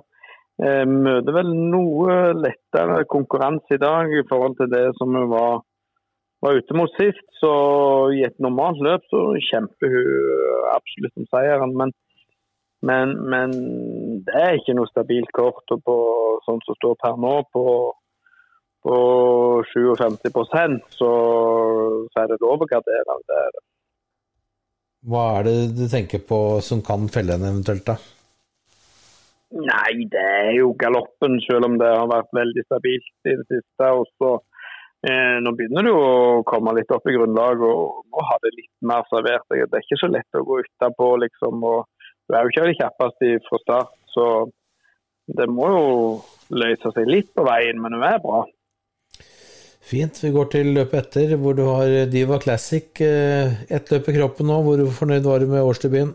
[0.62, 5.63] eh, møter vel noe lettere konkurranse i dag i forhold til det som hun var
[6.43, 7.54] var ute mot sist, så
[8.15, 11.73] i et normalt løp så kjemper hun absolutt om seieren.
[11.82, 11.95] Men,
[12.86, 13.56] men, men
[14.28, 15.65] det er ikke noe stabilt kort.
[15.75, 15.97] og på
[16.45, 17.65] sånn som står per nå, på,
[18.86, 18.99] på
[19.73, 21.10] 57% så,
[22.12, 23.19] så er det lov å gardere.
[23.28, 23.65] Det er det.
[25.10, 27.95] Hva er det du tenker på som kan felle henne eventuelt, da?
[29.49, 33.88] Nei, det er jo galoppen, selv om det har vært veldig stabilt i det siste.
[33.88, 34.36] og så
[34.99, 39.05] Nå begynner du å komme litt opp i grunnlag, og nå har det litt mer
[39.07, 39.45] servert.
[39.47, 41.63] Det er ikke så lett å gå utapå, liksom.
[41.63, 41.88] og
[42.27, 44.25] Du er jo ikke det kjappeste fra start, så
[45.39, 45.85] det må jo
[46.51, 48.43] løse seg litt på veien, men det er bra.
[49.89, 50.19] Fint.
[50.21, 52.89] Vi går til løpet etter, hvor du har Diva Classic.
[53.01, 54.59] Eh, ett løp i kroppen nå.
[54.65, 56.12] Hvor fornøyd var du med årsdebuten?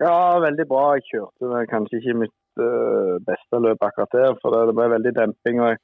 [0.00, 0.84] Ja, veldig bra.
[0.96, 5.60] Jeg kjørte kanskje ikke mitt uh, beste løp akkurat der, for det ble veldig demping.
[5.60, 5.80] og Jeg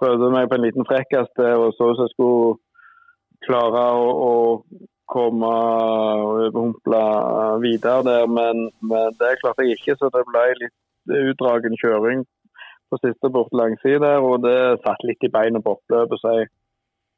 [0.00, 2.56] prøvde meg på en liten frekkas og så ut jeg skulle
[3.46, 4.32] klare å, å
[5.06, 7.02] komme og overhumple
[7.62, 9.96] videre der, men, men, det klarte jeg ikke.
[10.00, 12.24] Så det ble litt utdragen kjøring
[12.90, 16.22] på siste bort langside og det satt litt i beina på oppløpet.
[16.22, 16.50] så jeg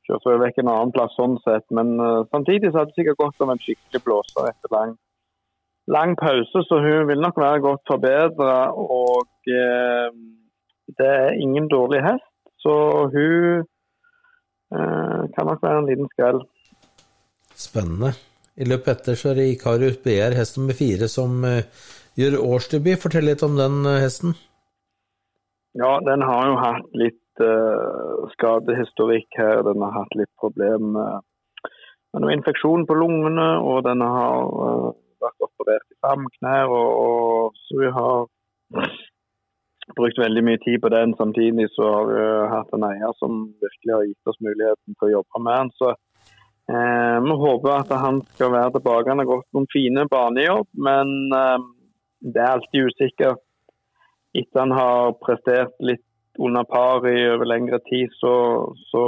[0.08, 1.66] kjørte vekk en annen plass sånn sett.
[1.74, 4.96] Men uh, samtidig så hadde det sikkert gått om en skikkelig blåser etter lang,
[5.88, 8.58] lang pause, så hun vil nok være godt forbedra.
[8.72, 10.08] Og uh,
[10.98, 12.27] det er ingen dårlig hest,
[12.62, 12.74] så
[13.12, 13.62] hun
[14.74, 16.42] eh, kan nok være en liten skrell.
[17.58, 18.14] Spennende.
[18.58, 21.44] I løpet etter så er det Ikarius BR, hest nummer fire, som
[22.18, 22.98] gjør årsdebut.
[22.98, 24.34] Fortell litt om den hesten.
[25.78, 29.62] Ja, den har jo hatt litt uh, skadehistorikk her.
[29.66, 31.26] Den har hatt litt problem med,
[32.14, 34.88] med noe infeksjon på lungene, og den har uh,
[35.22, 36.72] vært operert i framknær.
[36.72, 38.26] Og, og, så vi har
[39.96, 41.14] brukt veldig mye tid på den.
[41.18, 45.12] Samtidig så har vi hatt en eier som virkelig har gitt oss muligheten til å
[45.16, 45.72] jobbe med den.
[45.80, 49.12] Så uh, vi håper at han skal være tilbake.
[49.12, 51.14] Han har gått noen fine banejobb, men
[52.20, 53.44] det er alltid usikkert
[54.36, 56.04] etter han har prestert litt
[56.38, 58.32] under par i over lengre tid, så,
[58.90, 59.04] så,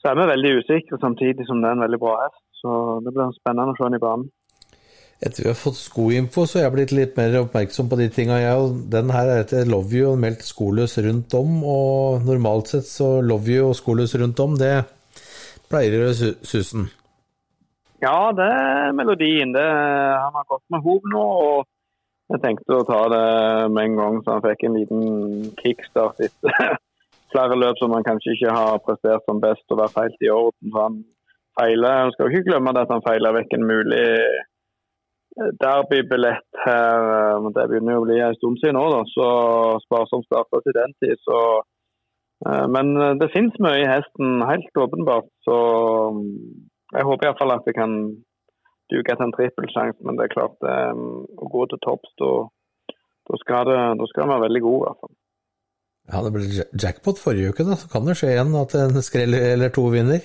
[0.00, 2.40] så er vi veldig usikre, samtidig som det er en veldig bra hest.
[2.62, 2.70] Så
[3.04, 4.30] det blir spennende å se han i banen.
[5.22, 8.40] Etter vi har fått skoinfo, så er jeg blitt litt mer oppmerksom på de tinga.
[8.90, 13.20] Den her er etter Love You og meldt skoløs rundt om, og normalt sett så
[13.22, 14.80] Love You og skoløs rundt om, det
[15.70, 16.90] pleier å gjøre susen.
[18.02, 19.54] Ja, det er melodien.
[19.54, 21.22] Det, han har gått med hov nå.
[21.22, 21.70] og
[22.32, 23.26] jeg tenkte å ta det
[23.76, 25.02] med en gang, så han fikk en liten
[25.58, 26.76] kickstart etter
[27.32, 30.72] flere løp som han kanskje ikke har prestert som best og vært helt i orden.
[30.72, 31.02] Så han
[31.60, 34.06] feiler, Han skal jo ikke glemme at han feiler vekk en mulig
[35.36, 37.40] derbybillett her.
[37.42, 39.28] men det begynner jo å bli en stund siden nå, da, så
[39.86, 41.16] sparsomt starta til den tid.
[41.24, 41.38] Så,
[42.48, 45.30] eh, men det finnes mye i hesten, helt åpenbart.
[45.48, 45.56] Så
[46.18, 46.28] mm,
[46.98, 47.96] jeg håper iallfall at det kan
[48.92, 50.76] duke til en trippelsjanse, men det er klart det,
[51.40, 52.32] å gå til topps, da,
[53.40, 53.80] skal det
[54.28, 55.16] være veldig god, i hvert fall.
[56.10, 56.46] Ja, det ble
[56.82, 57.78] jackpot forrige uke, da.
[57.78, 60.24] Så kan det skje igjen at en skrell eller to vinner?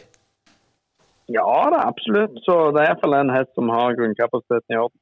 [1.28, 2.40] Ja da, absolutt.
[2.46, 5.00] Så det er iallfall en hest som har grunnkapasiteten i orden.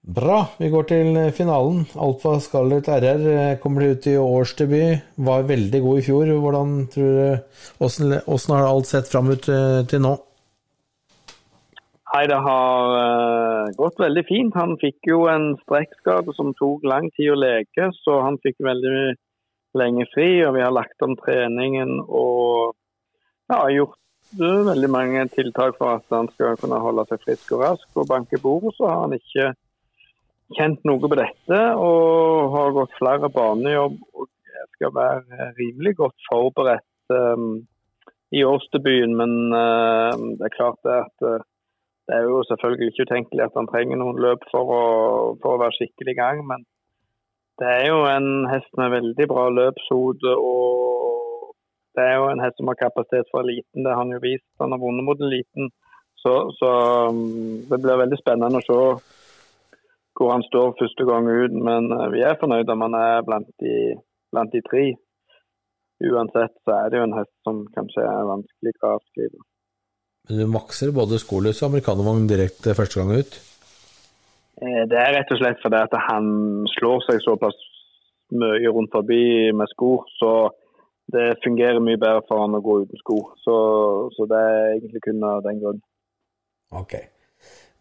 [0.00, 0.38] Bra.
[0.56, 1.82] Vi går til finalen.
[2.00, 5.04] Alfa Scarlett RR eh, kommer ut i årsdebut.
[5.28, 6.32] Var veldig god i fjor.
[6.40, 7.52] Hvordan tror du,
[7.82, 10.16] Hvordan har alt sett fram ut eh, til nå?
[12.10, 14.56] Nei, Det har uh, gått veldig fint.
[14.58, 19.14] Han fikk jo en strekkskade som tok lang tid å leke, så han fikk veldig
[19.78, 20.30] lenge fri.
[20.46, 22.72] og Vi har lagt om treningen og
[23.52, 23.98] ja, gjort
[24.38, 27.88] veldig mange tiltak for at han skal kunne holde seg frisk og rask.
[27.96, 29.52] og Banke bordet så har han ikke
[30.58, 34.28] kjent noe på dette og har gått flere banejobb og
[34.74, 37.62] skal være rimelig godt forberedt um,
[38.32, 39.16] i årsdebuten.
[39.18, 41.46] Men uh, det er klart det at
[42.10, 44.84] det er jo selvfølgelig ikke utenkelig at han trenger noen løp for å,
[45.42, 46.64] for å være skikkelig i gang, men
[47.60, 50.32] det er jo en hest med veldig bra løpshode.
[50.34, 50.89] og
[51.96, 54.46] Det er jo en hest som har kapasitet for eliten, det har han jo vist.
[54.62, 55.70] Han har vunnet mot eliten.
[56.22, 56.70] Så, så,
[57.08, 58.80] um, det blir veldig spennende å se
[60.20, 61.54] hvor han står første gang ut.
[61.68, 63.76] Men uh, vi er fornøyd om han er blant de,
[64.34, 64.86] blant de tre.
[66.00, 69.42] Uansett så er det jo en hest som kanskje er vanskelig å avskrive.
[70.28, 73.40] Men du makser både skolus og amerikanervogn direkte første gang ut?
[74.60, 76.30] Eh, det er rett og slett fordi at han
[76.76, 77.56] slår seg såpass
[78.36, 80.32] mye rundt forbi med sko, så
[81.14, 83.20] det fungerer mye bedre for han å gå uten sko.
[83.44, 83.56] Så,
[84.16, 85.82] så det er egentlig kun av den grunn.
[86.80, 86.96] Ok.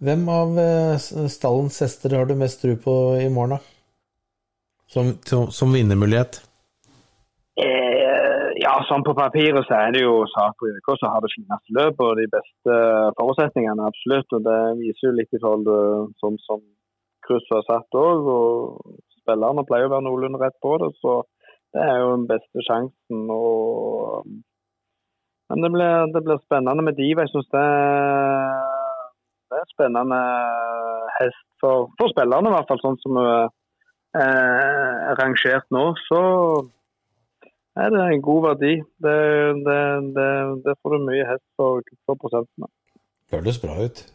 [0.04, 3.76] Hvem av eh, stallens hester har du mest tro på i morgen, da?
[4.90, 5.12] Som,
[5.54, 6.42] som vinnermulighet?
[8.60, 12.02] Ja, sånn på papiret så er det jo Sapri UK som har det fineste løpet
[12.06, 12.76] og de beste
[13.18, 14.36] forutsetningene, absolutt.
[14.36, 16.62] Og det viser jo litt i forhold til sånn som
[17.26, 18.28] Krus var satt òg.
[18.34, 21.22] Og spillerne pleier å være noenlunde rett på det, så
[21.74, 23.22] det er jo den beste sjansen.
[23.34, 24.26] Og,
[25.50, 27.26] men det blir, det blir spennende med Diva.
[27.26, 27.68] Jeg syns det,
[29.50, 30.20] det, er spennende
[31.20, 32.84] hest for, for spillerne, i hvert fall.
[32.84, 33.32] Sånn som hun
[34.18, 35.86] er rangert nå.
[36.08, 36.22] Så
[37.80, 38.76] er det en god verdi.
[39.06, 39.18] Det,
[40.66, 42.72] det får du mye hest for, for prosentene.
[43.30, 44.08] Høres bra ut.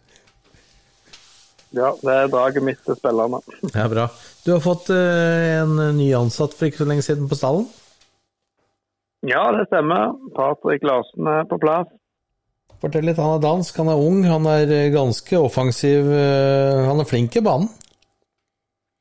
[1.75, 3.41] Ja, det er draget mitt til spillerne.
[3.75, 4.07] Ja, bra.
[4.45, 7.67] Du har fått uh, en ny ansatt for ikke så lenge siden på stallen?
[9.27, 10.13] Ja, det stemmer.
[10.37, 11.89] Patrick Larsen er på plass.
[12.83, 13.19] Fortell litt.
[13.19, 16.11] Han er dansk, han er ung, han er ganske offensiv.
[16.11, 17.71] Han er flink i banen?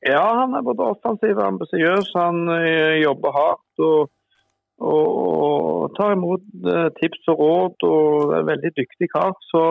[0.07, 2.13] Ja, han er både offensiv og ambisiøs.
[2.15, 2.47] Han
[3.03, 4.07] jobber hardt og,
[4.81, 6.43] og, tar imot
[6.99, 7.87] tips og råd.
[7.87, 9.33] og er en veldig dyktig kar.
[9.51, 9.63] Så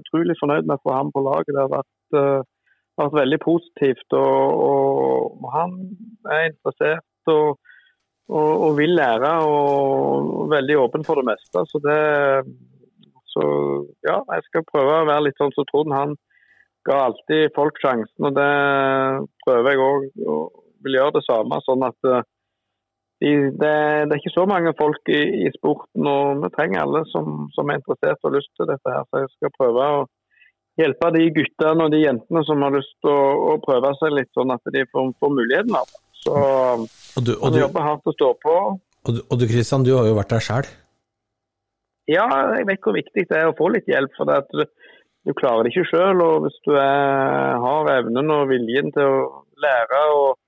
[0.00, 1.54] utrolig fornøyd med å få ham på laget.
[1.54, 2.46] Det har vært
[2.98, 4.16] vært veldig positivt.
[4.16, 5.76] Og, og han
[6.34, 7.58] er interessert og,
[8.28, 11.64] og, vil lære og veldig åpen for det meste.
[11.70, 12.00] Så det
[13.28, 13.44] så
[14.08, 15.94] ja, jeg skal prøve å være litt sånn som så Trond.
[15.94, 16.16] Han
[16.88, 18.52] ga alltid folk sjansen, og det
[19.44, 20.08] prøver jeg òg.
[20.24, 21.58] Og vil gjøre det samme.
[21.66, 22.22] sånn at de,
[23.20, 23.72] det,
[24.06, 27.70] det, er ikke så mange folk i, i, sporten, og vi trenger alle som, som
[27.70, 28.94] er interessert og har lyst til dette.
[28.94, 30.02] her, Så jeg skal prøve å
[30.78, 34.30] hjelpe de guttene og de jentene som har lyst til å, å prøve seg litt,
[34.38, 36.02] sånn at de får, får muligheten av det.
[36.18, 38.54] Så og du, og jobber hardt og står på.
[39.08, 40.70] Og du, og du Christian, du har jo vært der sjøl?
[42.08, 42.24] Ja,
[42.56, 44.14] jeg vet hvor viktig det er å få litt hjelp.
[44.16, 44.64] for det at du,
[45.28, 46.22] du klarer det ikke sjøl.
[46.46, 49.18] Hvis du er, har evnen og viljen til å
[49.60, 50.38] lære og,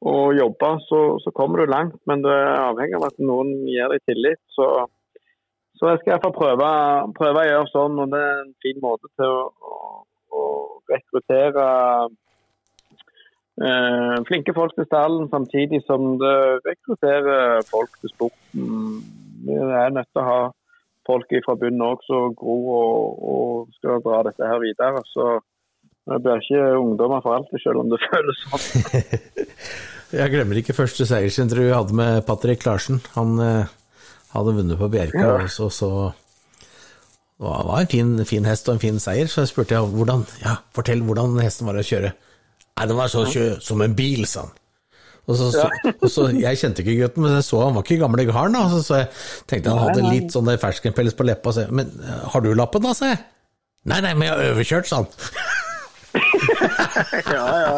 [0.00, 1.98] og jobbe, så, så, kommer du langt.
[2.08, 4.40] Men du er avhengig av at noen gir deg tillit.
[4.56, 4.68] Så
[5.80, 6.70] så jeg skal iallfall prøve,
[7.16, 9.76] prøve å gjøre sånn, og det er en fin måte til å, å,
[10.36, 10.42] å
[10.92, 11.68] rekruttere
[13.64, 16.34] eh, flinke folk til stallen, samtidig som det
[16.66, 19.00] rekrutterer folk til sporten.
[19.46, 20.42] Vi er nødt til å ha
[21.08, 25.00] folk fra bunnen òg som gror og, og, skal dra dette her videre.
[25.14, 25.38] Så
[26.08, 28.94] det blir ikke ungdommer for alltid, selv om det føles sånn.
[30.20, 33.02] jeg glemmer ikke første seiersintervju jeg hadde med Patrick Larsen.
[33.18, 33.76] Han eh
[34.34, 35.36] hadde vunnet på Bjerka, ja.
[35.42, 35.90] og så, så
[37.40, 40.24] det var en fin, fin, hest og en fin seier, så jeg spurte jeg hvordan,
[40.44, 42.12] ja, fortell hvordan hesten var å kjøre.
[42.78, 44.56] Nei, den var så kjø, som en bil, sa han.
[45.30, 48.00] Og så, så, og så, Jeg kjente ikke gutten, men jeg så han var ikke
[48.00, 49.10] gamle garn, da, så, så jeg
[49.50, 51.52] tenkte han hadde litt sånn ferskenpels på leppa.
[51.54, 51.92] Så, men
[52.32, 53.20] har du lappen, da, sa jeg.
[53.90, 55.10] Nei, nei, men jeg har overkjørt, sa han.
[56.60, 57.70] ja, ja, ja.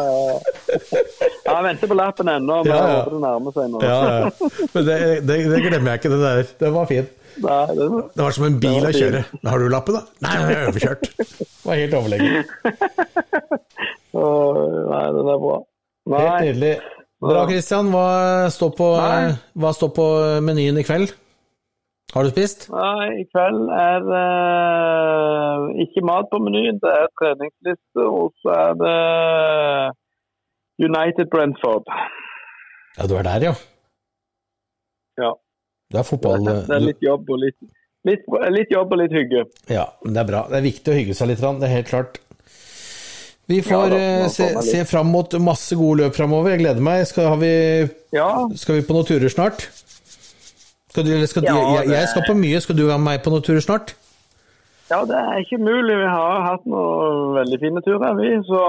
[1.43, 3.01] Ja, jeg venter på lappen ennå, men ja, ja.
[3.11, 3.81] det nærmer seg nå.
[3.83, 4.49] Ja, ja.
[4.73, 6.41] Men det, det, det, glemmer jeg ikke, det der.
[6.63, 7.09] Det var fint.
[7.33, 9.21] Nei, det, var, det, var som en bil å kjøre.
[9.49, 10.01] Har du lappen, da?
[10.25, 11.03] Nei, jeg er overkjørt.
[11.17, 12.33] Det var helt overlegen.
[14.93, 15.57] nei, den er bra.
[16.13, 16.21] Nei.
[16.21, 16.75] Helt nydelig.
[17.23, 17.85] Bra, Christian.
[17.93, 18.07] Hva
[18.53, 18.87] står, på,
[19.63, 20.05] hva står på
[20.45, 21.09] menyen i kveld?
[22.13, 22.67] Har du spist?
[22.69, 26.77] Nei, i kveld er det uh, ikke mat på menyen.
[26.81, 28.97] Det er treningsliste, og så er det
[30.85, 31.89] United Brentford.
[32.99, 33.53] Ja, du er der, ja?
[35.17, 35.31] Ja.
[35.93, 37.57] Det er fotball Det er litt jobb og litt,
[38.05, 39.43] litt, litt, jobb og litt hygge.
[39.73, 40.45] Ja, men det er bra.
[40.51, 42.21] Det er viktig å hygge seg litt, det er helt klart.
[43.49, 46.53] Vi får ja, da, eh, se, se, fram mot masse gode løp framover.
[46.53, 47.03] Jeg gleder meg.
[47.09, 47.55] Skal, vi,
[48.15, 48.27] ja.
[48.55, 49.65] skal vi på noen turer snart?
[50.93, 52.59] Skal du, skal, ja, jeg, jeg, skal på mye.
[52.61, 53.95] Skal du være med meg på noen turer snart?
[54.91, 55.95] Ja, det er ikke mulig.
[55.97, 58.29] Vi har hatt noen veldig fine turer, vi.
[58.45, 58.61] Så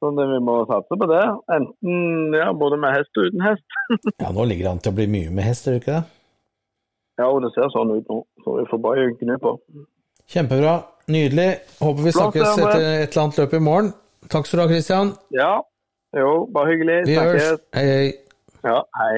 [0.00, 1.24] så vi må satse på det.
[1.52, 3.66] Enten ja, både med hest og uten hest.
[4.22, 6.04] ja, Nå ligger det an til å bli mye med hest, gjør det ikke det?
[7.20, 8.22] Ja, og det ser sånn ut nå.
[8.42, 9.52] Så vi får bare gny på.
[10.32, 10.78] Kjempebra.
[11.10, 11.50] Nydelig.
[11.82, 13.92] Håper vi snakkes etter et eller annet løp i morgen.
[14.32, 15.12] Takk skal du ha, Christian.
[15.36, 15.52] Ja.
[16.16, 16.98] Jo, bare hyggelig.
[17.10, 17.60] Vi høres.
[17.76, 18.08] Hei, hei.
[18.64, 19.14] Ja, hei.